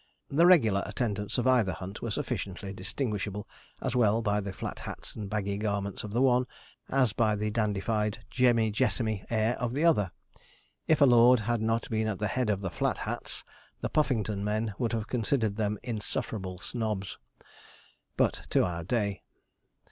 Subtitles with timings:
[0.31, 3.47] The regular attendants of either hunt were sufficiently distinguishable
[3.83, 6.47] as well by the flat hats and baggy garments of the one,
[6.89, 10.11] as by the dandified, Jemmy Jessamy air of the other.
[10.87, 13.43] If a lord had not been at the head of the Flat Hats,
[13.81, 17.19] the Puffington men would have considered them insufferable snobs.
[18.17, 19.21] But to our day.